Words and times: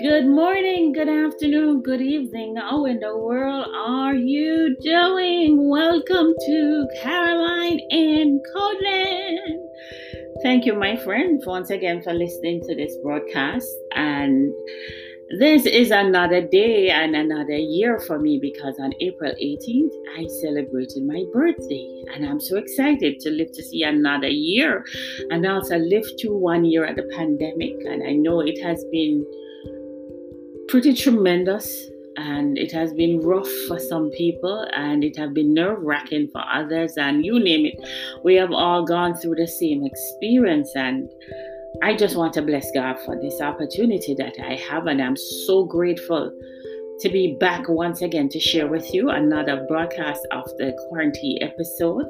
Good 0.00 0.26
morning, 0.26 0.92
good 0.92 1.08
afternoon, 1.08 1.82
good 1.82 2.00
evening. 2.00 2.54
How 2.54 2.84
in 2.84 3.00
the 3.00 3.16
world 3.18 3.66
are 3.74 4.14
you 4.14 4.76
doing? 4.80 5.68
Welcome 5.68 6.34
to 6.46 6.88
Caroline 7.02 7.80
and 7.90 8.40
Codeland. 8.52 9.60
Thank 10.44 10.66
you, 10.66 10.74
my 10.74 10.94
friend, 10.94 11.42
once 11.44 11.70
again 11.70 12.00
for 12.02 12.14
listening 12.14 12.60
to 12.68 12.76
this 12.76 12.96
broadcast. 13.02 13.66
And 13.96 14.54
this 15.40 15.66
is 15.66 15.90
another 15.90 16.42
day 16.42 16.90
and 16.90 17.16
another 17.16 17.56
year 17.56 17.98
for 17.98 18.20
me 18.20 18.38
because 18.40 18.78
on 18.78 18.92
April 19.00 19.32
18th, 19.32 19.92
I 20.16 20.28
celebrated 20.40 21.02
my 21.06 21.24
birthday. 21.32 22.04
And 22.14 22.24
I'm 22.24 22.40
so 22.40 22.56
excited 22.56 23.18
to 23.20 23.30
live 23.30 23.50
to 23.50 23.64
see 23.64 23.82
another 23.82 24.28
year 24.28 24.84
and 25.30 25.44
also 25.44 25.76
live 25.76 26.06
to 26.18 26.36
one 26.36 26.64
year 26.64 26.84
of 26.84 26.94
the 26.94 27.10
pandemic. 27.16 27.74
And 27.84 28.04
I 28.06 28.12
know 28.12 28.40
it 28.40 28.62
has 28.62 28.84
been 28.92 29.26
pretty 30.68 30.94
tremendous 30.94 31.86
and 32.16 32.58
it 32.58 32.72
has 32.72 32.92
been 32.92 33.20
rough 33.20 33.48
for 33.68 33.78
some 33.78 34.10
people 34.10 34.66
and 34.74 35.04
it 35.04 35.16
has 35.16 35.30
been 35.30 35.54
nerve 35.54 35.80
wracking 35.80 36.28
for 36.28 36.42
others 36.52 36.96
and 36.96 37.24
you 37.24 37.38
name 37.38 37.64
it. 37.64 37.74
We 38.24 38.34
have 38.34 38.52
all 38.52 38.84
gone 38.84 39.14
through 39.14 39.36
the 39.36 39.46
same 39.46 39.84
experience 39.84 40.70
and 40.74 41.08
i 41.82 41.94
just 41.94 42.16
want 42.16 42.32
to 42.32 42.42
bless 42.42 42.70
god 42.72 42.98
for 43.04 43.14
this 43.20 43.40
opportunity 43.40 44.14
that 44.14 44.34
i 44.42 44.54
have 44.54 44.86
and 44.86 45.00
i'm 45.00 45.16
so 45.16 45.64
grateful 45.64 46.32
to 47.00 47.08
be 47.08 47.36
back 47.38 47.68
once 47.68 48.02
again 48.02 48.28
to 48.28 48.40
share 48.40 48.66
with 48.66 48.92
you 48.92 49.10
another 49.10 49.64
broadcast 49.68 50.26
of 50.32 50.44
the 50.58 50.76
quarantine 50.88 51.38
episode 51.42 52.06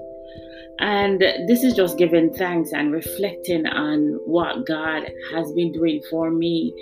and 0.80 1.20
this 1.20 1.64
is 1.64 1.74
just 1.74 1.98
giving 1.98 2.32
thanks 2.32 2.72
and 2.72 2.92
reflecting 2.92 3.66
on 3.66 4.20
what 4.26 4.64
God 4.64 5.10
has 5.32 5.52
been 5.52 5.72
doing 5.72 6.00
for 6.08 6.30
me 6.30 6.72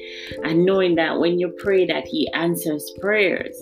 and 0.45 0.67
knowing 0.67 0.97
that 0.97 1.19
when 1.19 1.39
you 1.39 1.49
pray 1.59 1.87
that 1.87 2.07
he 2.07 2.31
answers 2.35 2.93
prayers. 3.01 3.57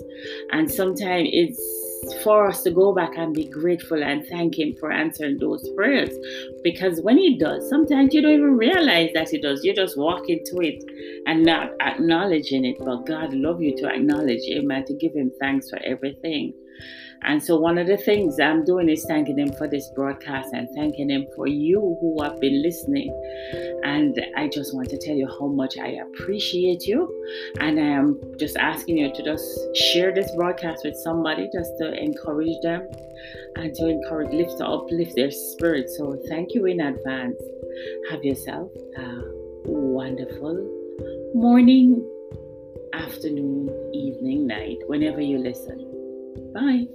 And 0.50 0.68
sometimes 0.68 1.28
it's 1.32 2.22
for 2.24 2.48
us 2.48 2.62
to 2.64 2.70
go 2.72 2.92
back 2.92 3.16
and 3.16 3.32
be 3.32 3.46
grateful 3.48 4.02
and 4.02 4.26
thank 4.26 4.58
him 4.58 4.74
for 4.80 4.90
answering 4.90 5.38
those 5.38 5.68
prayers. 5.76 6.10
Because 6.64 7.00
when 7.00 7.16
he 7.16 7.38
does 7.38 7.68
sometimes 7.70 8.12
you 8.12 8.20
don't 8.20 8.32
even 8.32 8.56
realize 8.56 9.10
that 9.14 9.28
he 9.28 9.40
does. 9.40 9.62
You 9.62 9.72
just 9.72 9.96
walk 9.96 10.28
into 10.28 10.58
it 10.60 10.82
and 11.26 11.44
not 11.44 11.70
acknowledging 11.80 12.64
it. 12.64 12.78
But 12.80 13.06
god 13.06 13.32
love 13.34 13.62
you 13.62 13.76
to 13.76 13.88
acknowledge 13.88 14.42
him 14.48 14.72
and 14.72 14.84
to 14.86 14.94
give 14.94 15.14
him 15.14 15.30
thanks 15.38 15.70
for 15.70 15.78
everything 15.84 16.54
and 17.24 17.42
so, 17.42 17.56
one 17.56 17.78
of 17.78 17.86
the 17.86 17.96
things 17.96 18.38
I'm 18.38 18.64
doing 18.64 18.88
is 18.88 19.04
thanking 19.06 19.38
Him 19.38 19.52
for 19.52 19.66
this 19.66 19.88
broadcast 19.88 20.52
and 20.52 20.68
thanking 20.74 21.08
Him 21.08 21.26
for 21.34 21.48
you 21.48 21.96
who 22.00 22.22
have 22.22 22.38
been 22.38 22.62
listening. 22.62 23.10
And 23.82 24.20
I 24.36 24.48
just 24.48 24.74
want 24.74 24.90
to 24.90 24.98
tell 24.98 25.14
you 25.14 25.26
how 25.26 25.46
much 25.46 25.78
I 25.78 26.00
appreciate 26.04 26.86
you. 26.86 27.08
And 27.60 27.80
I 27.80 27.86
am 27.86 28.20
just 28.38 28.56
asking 28.56 28.98
you 28.98 29.12
to 29.12 29.22
just 29.22 29.58
share 29.74 30.14
this 30.14 30.30
broadcast 30.36 30.84
with 30.84 30.96
somebody 30.96 31.48
just 31.50 31.70
to 31.78 31.94
encourage 31.94 32.60
them 32.62 32.86
and 33.56 33.74
to 33.74 33.88
encourage, 33.88 34.32
lift, 34.32 34.60
uplift 34.60 35.16
their 35.16 35.30
spirit. 35.30 35.88
So, 35.90 36.20
thank 36.28 36.52
you 36.52 36.66
in 36.66 36.80
advance. 36.80 37.40
Have 38.10 38.22
yourself 38.22 38.70
a 38.98 39.22
wonderful 39.64 40.56
morning, 41.34 42.06
afternoon, 42.92 43.90
evening, 43.94 44.46
night, 44.46 44.78
whenever 44.88 45.22
you 45.22 45.38
listen. 45.38 45.90
Bye. 46.52 46.86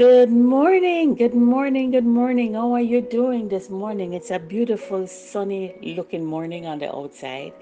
Good 0.00 0.30
morning, 0.32 1.14
good 1.14 1.34
morning, 1.34 1.90
good 1.90 2.06
morning. 2.06 2.54
How 2.54 2.72
are 2.72 2.80
you 2.80 3.02
doing 3.02 3.50
this 3.50 3.68
morning? 3.68 4.14
It's 4.14 4.30
a 4.30 4.38
beautiful, 4.38 5.06
sunny 5.06 5.76
looking 5.82 6.24
morning 6.24 6.64
on 6.64 6.78
the 6.78 6.88
outside, 6.88 7.52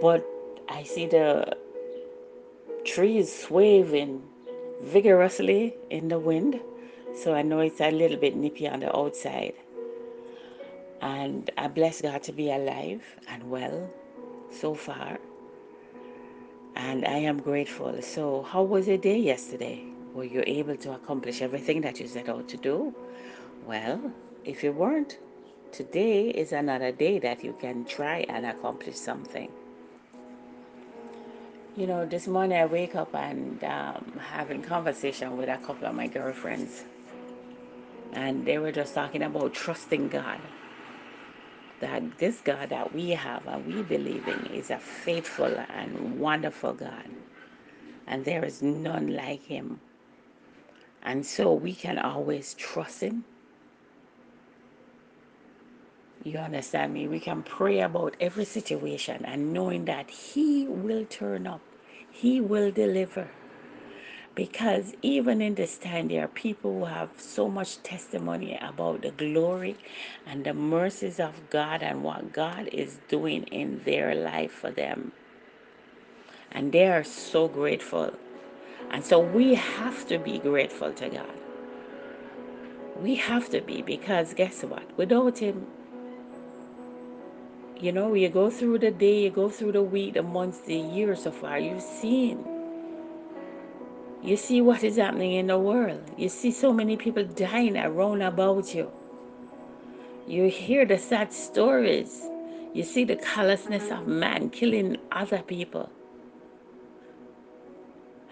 but 0.00 0.26
I 0.68 0.82
see 0.82 1.06
the 1.06 1.56
trees 2.84 3.32
swaying 3.32 4.20
vigorously 4.82 5.76
in 5.90 6.08
the 6.08 6.18
wind, 6.18 6.58
so 7.14 7.34
I 7.34 7.42
know 7.42 7.60
it's 7.60 7.80
a 7.80 7.92
little 7.92 8.18
bit 8.18 8.34
nippy 8.34 8.66
on 8.66 8.80
the 8.80 8.90
outside. 8.90 9.54
And 11.00 11.48
I 11.56 11.68
bless 11.68 12.02
God 12.02 12.24
to 12.24 12.32
be 12.32 12.50
alive 12.50 13.04
and 13.28 13.48
well 13.48 13.88
so 14.50 14.74
far. 14.74 15.20
And 16.74 17.06
I 17.06 17.18
am 17.30 17.38
grateful. 17.40 18.02
So, 18.02 18.42
how 18.42 18.64
was 18.64 18.88
your 18.88 18.98
day 18.98 19.18
yesterday? 19.18 19.84
Were 20.20 20.26
you 20.26 20.44
able 20.46 20.76
to 20.76 20.92
accomplish 20.92 21.40
everything 21.40 21.80
that 21.80 21.98
you 21.98 22.06
set 22.06 22.28
out 22.28 22.46
to 22.48 22.58
do? 22.58 22.94
Well, 23.66 24.12
if 24.44 24.62
you 24.62 24.70
weren't, 24.70 25.16
today 25.72 26.28
is 26.28 26.52
another 26.52 26.92
day 26.92 27.18
that 27.20 27.42
you 27.42 27.54
can 27.58 27.86
try 27.86 28.26
and 28.28 28.44
accomplish 28.44 28.96
something. 28.96 29.50
You 31.74 31.86
know, 31.86 32.04
this 32.04 32.28
morning 32.28 32.58
I 32.58 32.66
wake 32.66 32.94
up 32.96 33.14
and 33.14 33.64
um, 33.64 34.20
having 34.20 34.60
conversation 34.60 35.38
with 35.38 35.48
a 35.48 35.56
couple 35.56 35.88
of 35.88 35.94
my 35.94 36.06
girlfriends, 36.06 36.84
and 38.12 38.44
they 38.44 38.58
were 38.58 38.72
just 38.72 38.92
talking 38.92 39.22
about 39.22 39.54
trusting 39.54 40.08
God. 40.10 40.38
That 41.80 42.18
this 42.18 42.42
God 42.42 42.68
that 42.68 42.92
we 42.92 43.08
have 43.12 43.46
and 43.46 43.64
we 43.64 43.80
believe 43.80 44.28
in 44.28 44.52
is 44.52 44.68
a 44.68 44.76
faithful 44.76 45.64
and 45.70 46.20
wonderful 46.20 46.74
God, 46.74 47.08
and 48.06 48.22
there 48.26 48.44
is 48.44 48.60
none 48.60 49.16
like 49.16 49.44
Him. 49.44 49.80
And 51.02 51.26
so 51.26 51.52
we 51.54 51.74
can 51.74 51.98
always 51.98 52.54
trust 52.54 53.02
Him. 53.02 53.24
You 56.24 56.38
understand 56.38 56.94
me? 56.94 57.08
We 57.08 57.20
can 57.20 57.42
pray 57.42 57.80
about 57.80 58.16
every 58.20 58.44
situation 58.46 59.24
and 59.24 59.52
knowing 59.54 59.86
that 59.86 60.10
He 60.10 60.66
will 60.68 61.06
turn 61.06 61.46
up, 61.46 61.62
He 62.10 62.40
will 62.40 62.70
deliver. 62.72 63.28
Because 64.34 64.94
even 65.02 65.42
in 65.42 65.56
this 65.56 65.78
time, 65.78 66.08
there 66.08 66.24
are 66.24 66.28
people 66.28 66.80
who 66.80 66.86
have 66.86 67.10
so 67.18 67.48
much 67.48 67.82
testimony 67.82 68.58
about 68.62 69.02
the 69.02 69.12
glory 69.12 69.76
and 70.26 70.44
the 70.44 70.54
mercies 70.54 71.20
of 71.20 71.50
God 71.50 71.82
and 71.82 72.02
what 72.04 72.32
God 72.32 72.68
is 72.72 73.00
doing 73.08 73.44
in 73.44 73.82
their 73.84 74.14
life 74.14 74.52
for 74.52 74.70
them. 74.70 75.12
And 76.52 76.72
they 76.72 76.88
are 76.88 77.04
so 77.04 77.48
grateful. 77.48 78.14
And 78.90 79.04
so 79.04 79.20
we 79.20 79.54
have 79.54 80.06
to 80.08 80.18
be 80.18 80.38
grateful 80.38 80.92
to 80.92 81.08
God. 81.08 81.34
We 83.00 83.14
have 83.16 83.48
to 83.50 83.60
be 83.60 83.82
because 83.82 84.34
guess 84.34 84.62
what? 84.62 84.84
Without 84.98 85.38
Him, 85.38 85.66
you 87.80 87.92
know, 87.92 88.12
you 88.14 88.28
go 88.28 88.50
through 88.50 88.80
the 88.80 88.90
day, 88.90 89.22
you 89.22 89.30
go 89.30 89.48
through 89.48 89.72
the 89.72 89.82
week, 89.82 90.14
the 90.14 90.22
months, 90.22 90.60
the 90.60 90.76
years 90.76 91.22
so 91.22 91.30
far, 91.30 91.58
you've 91.58 91.82
seen. 91.82 92.44
You 94.22 94.36
see 94.36 94.60
what 94.60 94.84
is 94.84 94.96
happening 94.96 95.32
in 95.32 95.46
the 95.46 95.58
world. 95.58 96.02
You 96.18 96.28
see 96.28 96.50
so 96.50 96.74
many 96.74 96.96
people 96.96 97.24
dying 97.24 97.78
around 97.78 98.20
about 98.20 98.74
you. 98.74 98.90
You 100.26 100.48
hear 100.50 100.84
the 100.84 100.98
sad 100.98 101.32
stories. 101.32 102.22
You 102.74 102.82
see 102.82 103.04
the 103.04 103.16
callousness 103.16 103.90
of 103.90 104.06
man 104.06 104.50
killing 104.50 104.98
other 105.10 105.40
people. 105.40 105.90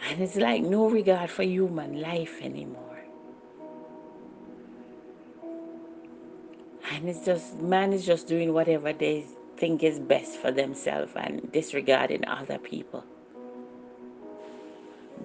And 0.08 0.22
it's 0.22 0.36
like 0.36 0.62
no 0.62 0.88
regard 0.88 1.28
for 1.28 1.42
human 1.42 2.00
life 2.00 2.41
anymore. 2.41 2.98
And 6.93 7.08
it's 7.08 7.25
just, 7.26 7.58
man 7.58 7.93
is 7.93 8.06
just 8.06 8.26
doing 8.26 8.55
whatever 8.55 8.93
they 8.94 9.26
think 9.58 9.82
is 9.82 9.99
best 9.99 10.38
for 10.38 10.50
themselves 10.50 11.12
and 11.14 11.52
disregarding 11.52 12.26
other 12.26 12.58
people. 12.58 13.05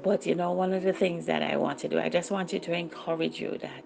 But 0.03 0.25
you 0.25 0.35
know, 0.35 0.51
one 0.51 0.73
of 0.73 0.83
the 0.83 0.91
things 0.91 1.25
that 1.27 1.41
I 1.41 1.55
want 1.55 1.79
to 1.79 1.87
do, 1.87 1.97
I 1.99 2.09
just 2.09 2.29
want 2.29 2.51
you 2.51 2.59
to 2.59 2.73
encourage 2.73 3.39
you 3.39 3.57
that 3.59 3.85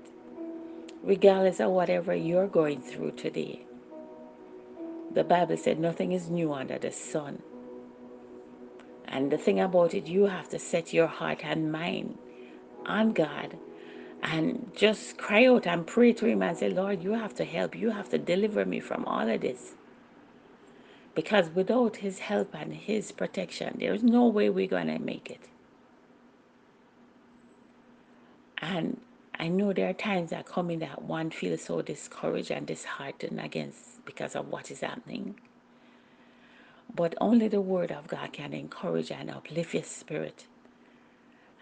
regardless 1.04 1.60
of 1.60 1.72
whatever 1.72 2.16
you're 2.16 2.48
going 2.48 2.82
through 2.82 3.12
today, 3.12 3.66
the 5.14 5.24
Bible 5.24 5.58
said 5.58 5.80
nothing 5.80 6.14
is 6.14 6.30
new 6.30 6.54
under 6.54 6.80
the 6.80 6.92
sun. 6.92 7.42
And 9.08 9.32
the 9.32 9.38
thing 9.38 9.60
about 9.60 9.94
it, 9.94 10.08
you 10.08 10.26
have 10.26 10.50
to 10.50 10.60
set 10.60 10.94
your 10.94 11.08
heart 11.08 11.42
and 11.44 11.72
mind 11.72 12.18
on 12.86 13.14
God 13.14 13.58
and 14.24 14.72
just 14.76 15.18
cry 15.18 15.46
out 15.46 15.68
and 15.68 15.86
pray 15.88 16.14
to 16.14 16.26
Him 16.26 16.42
and 16.42 16.58
say, 16.58 16.70
Lord, 16.70 17.04
you 17.04 17.14
have 17.14 17.34
to 17.36 17.46
help. 17.46 17.76
You 17.76 17.92
have 17.92 18.10
to 18.10 18.18
deliver 18.18 18.66
me 18.66 18.80
from 18.80 19.06
all 19.06 19.30
of 19.30 19.42
this. 19.42 19.76
Because 21.16 21.50
without 21.56 21.98
His 21.98 22.20
help 22.20 22.56
and 22.56 22.74
His 22.74 23.12
protection, 23.12 23.78
there's 23.80 24.04
no 24.04 24.28
way 24.28 24.50
we're 24.50 24.68
going 24.68 24.88
to 24.88 25.00
make 25.00 25.30
it. 25.32 25.42
And 28.60 29.00
I 29.40 29.48
know 29.50 29.74
there 29.74 29.90
are 29.90 29.94
times 29.94 30.32
that 30.32 30.46
come 30.48 30.72
in 30.72 30.80
that 30.80 31.04
one 31.04 31.30
feels 31.30 31.64
so 31.64 31.82
discouraged 31.82 32.52
and 32.52 32.66
disheartened 32.66 33.40
against 33.40 34.04
because 34.06 34.36
of 34.36 34.50
what 34.50 34.72
is 34.72 34.82
happening. 34.82 35.40
But 36.96 37.16
only 37.22 37.48
the 37.48 37.62
word 37.62 37.92
of 37.92 38.08
God 38.08 38.34
can 38.34 38.54
encourage 38.54 39.12
and 39.12 39.30
uplift 39.30 39.74
your 39.74 39.84
spirit 39.84 40.48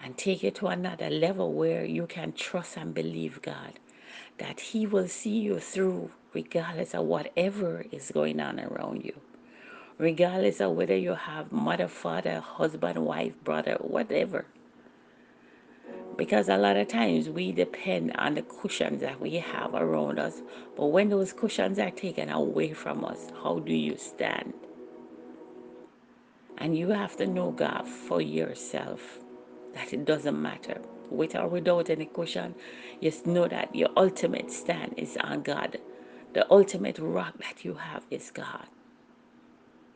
and 0.03 0.17
take 0.17 0.43
you 0.43 0.51
to 0.51 0.67
another 0.67 1.09
level 1.09 1.53
where 1.53 1.85
you 1.85 2.07
can 2.07 2.33
trust 2.33 2.77
and 2.77 2.93
believe 2.93 3.41
God 3.41 3.79
that 4.37 4.59
He 4.59 4.85
will 4.85 5.07
see 5.07 5.37
you 5.37 5.59
through 5.59 6.11
regardless 6.33 6.93
of 6.93 7.05
whatever 7.05 7.85
is 7.91 8.11
going 8.11 8.39
on 8.39 8.59
around 8.59 9.03
you. 9.03 9.13
Regardless 9.97 10.59
of 10.61 10.73
whether 10.73 10.95
you 10.95 11.13
have 11.13 11.51
mother, 11.51 11.87
father, 11.87 12.41
husband, 12.41 13.05
wife, 13.05 13.33
brother, 13.43 13.77
whatever. 13.79 14.45
Because 16.17 16.49
a 16.49 16.57
lot 16.57 16.77
of 16.77 16.87
times 16.89 17.29
we 17.29 17.51
depend 17.53 18.13
on 18.17 18.35
the 18.35 18.41
cushions 18.41 19.01
that 19.01 19.19
we 19.21 19.35
have 19.37 19.73
around 19.73 20.19
us. 20.19 20.41
But 20.77 20.87
when 20.87 21.09
those 21.09 21.33
cushions 21.33 21.79
are 21.79 21.91
taken 21.91 22.29
away 22.29 22.73
from 22.73 23.05
us, 23.05 23.27
how 23.41 23.59
do 23.59 23.73
you 23.73 23.97
stand? 23.97 24.53
And 26.59 26.77
you 26.77 26.89
have 26.89 27.17
to 27.17 27.27
know 27.27 27.51
God 27.51 27.87
for 27.87 28.21
yourself 28.21 29.19
that 29.73 29.93
it 29.93 30.05
doesn't 30.05 30.41
matter. 30.41 30.81
With 31.11 31.35
or 31.35 31.47
without 31.47 31.89
any 31.89 32.05
cushion, 32.07 32.55
just 33.01 33.27
know 33.27 33.47
that 33.47 33.75
your 33.75 33.89
ultimate 33.97 34.51
stand 34.51 34.95
is 34.97 35.17
on 35.17 35.43
God. 35.43 35.79
The 36.33 36.51
ultimate 36.51 36.99
rock 36.99 37.37
that 37.39 37.65
you 37.65 37.75
have 37.75 38.05
is 38.11 38.31
God. 38.31 38.67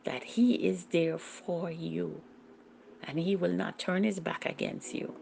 That 0.04 0.24
He 0.24 0.54
is 0.54 0.86
there 0.86 1.18
for 1.18 1.70
you 1.70 2.22
and 3.04 3.18
He 3.18 3.36
will 3.36 3.52
not 3.52 3.78
turn 3.78 4.04
His 4.04 4.20
back 4.20 4.46
against 4.46 4.94
you. 4.94 5.14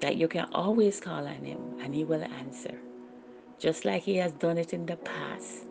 That 0.00 0.16
you 0.16 0.28
can 0.28 0.48
always 0.52 1.00
call 1.00 1.26
on 1.28 1.44
Him 1.44 1.80
and 1.80 1.94
He 1.94 2.04
will 2.04 2.24
answer. 2.24 2.78
Just 3.58 3.86
like 3.86 4.04
He 4.04 4.16
has 4.18 4.32
done 4.32 4.58
it 4.58 4.74
in 4.74 4.86
the 4.86 4.96
past. 4.98 5.65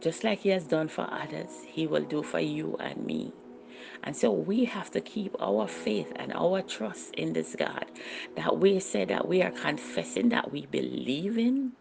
Just 0.00 0.24
like 0.24 0.40
He 0.40 0.50
has 0.50 0.64
done 0.64 0.88
for 0.88 1.08
others, 1.12 1.50
He 1.66 1.86
will 1.86 2.04
do 2.04 2.22
for 2.22 2.40
you 2.40 2.76
and 2.80 3.04
me. 3.04 3.32
And 4.04 4.16
so 4.16 4.30
we 4.30 4.64
have 4.66 4.90
to 4.92 5.00
keep 5.00 5.34
our 5.40 5.66
faith 5.66 6.12
and 6.16 6.32
our 6.32 6.62
trust 6.62 7.14
in 7.14 7.32
this 7.32 7.56
God 7.56 7.86
that 8.36 8.58
we 8.58 8.80
say 8.80 9.04
that 9.06 9.26
we 9.28 9.42
are 9.42 9.50
confessing 9.50 10.28
that 10.30 10.52
we 10.52 10.66
believe 10.66 11.38
in 11.38 11.72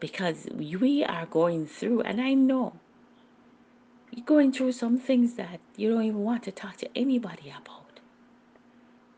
because 0.00 0.46
we 0.54 1.04
are 1.04 1.26
going 1.26 1.66
through, 1.66 2.02
and 2.02 2.20
I 2.20 2.34
know 2.34 2.74
you're 4.12 4.24
going 4.24 4.52
through 4.52 4.72
some 4.72 4.98
things 4.98 5.34
that 5.34 5.60
you 5.76 5.90
don't 5.90 6.04
even 6.04 6.20
want 6.20 6.42
to 6.44 6.52
talk 6.52 6.76
to 6.78 6.98
anybody 6.98 7.50
about. 7.50 8.00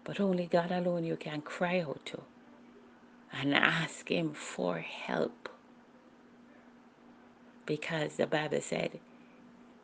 But 0.04 0.20
only 0.20 0.46
God 0.46 0.72
alone 0.72 1.04
you 1.04 1.16
can 1.16 1.42
cry 1.42 1.80
out 1.80 2.04
to 2.06 2.22
and 3.32 3.54
ask 3.54 4.08
Him 4.10 4.32
for 4.34 4.78
help 4.78 5.48
because 7.68 8.16
the 8.16 8.26
Bible 8.26 8.62
said 8.62 8.98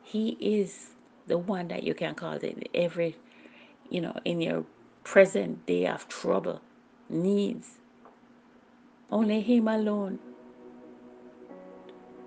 He 0.03 0.31
is 0.41 0.89
the 1.27 1.37
one 1.37 1.69
that 1.69 1.83
you 1.83 1.93
can 1.93 2.15
call 2.15 2.33
in 2.33 2.63
every, 2.73 3.15
you 3.89 4.01
know, 4.01 4.17
in 4.25 4.41
your 4.41 4.65
present 5.03 5.65
day 5.67 5.87
of 5.87 6.09
trouble, 6.09 6.61
needs. 7.09 7.69
Only 9.11 9.41
Him 9.41 9.67
alone. 9.67 10.19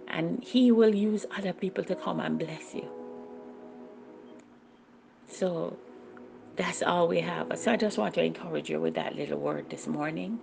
And 0.06 0.42
He 0.44 0.70
will 0.72 0.94
use 0.94 1.26
other 1.36 1.52
people 1.52 1.84
to 1.84 1.96
come 1.96 2.20
and 2.20 2.38
bless 2.38 2.74
you. 2.74 2.88
So 5.28 5.76
that's 6.56 6.82
all 6.82 7.08
we 7.08 7.20
have. 7.20 7.58
So 7.58 7.72
I 7.72 7.76
just 7.76 7.98
want 7.98 8.14
to 8.14 8.22
encourage 8.24 8.70
you 8.70 8.80
with 8.80 8.94
that 8.94 9.16
little 9.16 9.40
word 9.40 9.68
this 9.70 9.88
morning. 9.88 10.38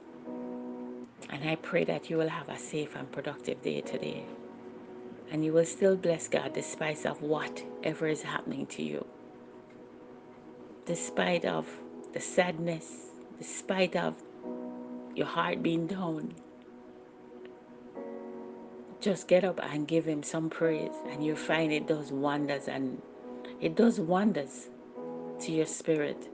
And 1.29 1.49
I 1.49 1.55
pray 1.55 1.85
that 1.85 2.09
you 2.09 2.17
will 2.17 2.29
have 2.29 2.49
a 2.49 2.57
safe 2.59 2.95
and 2.97 3.09
productive 3.11 3.61
day 3.61 3.81
today. 3.81 4.25
And 5.31 5.43
you 5.43 5.53
will 5.53 5.65
still 5.65 5.95
bless 5.95 6.27
God 6.27 6.53
despite 6.53 7.05
of 7.05 7.21
whatever 7.21 8.07
is 8.07 8.21
happening 8.21 8.65
to 8.67 8.83
you. 8.83 9.05
Despite 10.85 11.45
of 11.45 11.67
the 12.13 12.19
sadness, 12.19 13.11
despite 13.39 13.95
of 13.95 14.15
your 15.15 15.25
heart 15.25 15.63
being 15.63 15.87
down, 15.87 16.33
just 19.01 19.27
get 19.27 19.43
up 19.43 19.59
and 19.61 19.87
give 19.87 20.05
him 20.05 20.23
some 20.23 20.49
praise 20.49 20.93
and 21.09 21.23
you 21.23 21.35
find 21.35 21.71
it 21.71 21.87
does 21.87 22.11
wonders 22.11 22.67
and 22.67 23.01
it 23.61 23.75
does 23.75 23.99
wonders 23.99 24.69
to 25.39 25.51
your 25.51 25.65
spirit. 25.65 26.29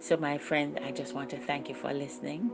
So 0.00 0.16
my 0.16 0.38
friend, 0.38 0.78
I 0.84 0.92
just 0.92 1.14
want 1.14 1.30
to 1.30 1.38
thank 1.38 1.68
you 1.68 1.74
for 1.74 1.92
listening. 1.92 2.50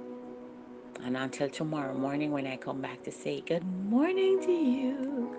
And 1.00 1.16
until 1.16 1.48
tomorrow 1.48 1.94
morning 1.94 2.30
when 2.32 2.46
I 2.46 2.56
come 2.56 2.80
back 2.80 3.02
to 3.04 3.12
say 3.12 3.40
good 3.42 3.64
morning 3.64 4.40
to 4.42 4.52
you, 4.52 5.36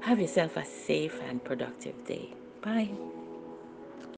have 0.00 0.20
yourself 0.20 0.56
a 0.56 0.64
safe 0.64 1.20
and 1.22 1.42
productive 1.44 2.04
day. 2.04 2.34
Bye. 2.62 2.90